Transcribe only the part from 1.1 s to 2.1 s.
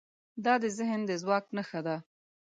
ځواک نښه ده.